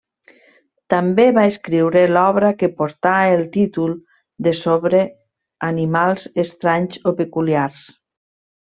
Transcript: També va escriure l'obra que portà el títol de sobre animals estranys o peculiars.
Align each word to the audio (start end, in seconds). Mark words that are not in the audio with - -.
També 0.93 1.25
va 1.37 1.43
escriure 1.49 2.03
l'obra 2.13 2.49
que 2.63 2.71
portà 2.79 3.13
el 3.35 3.45
títol 3.59 3.93
de 4.49 4.57
sobre 4.65 5.05
animals 5.71 6.29
estranys 6.49 7.03
o 7.13 7.19
peculiars. 7.23 7.89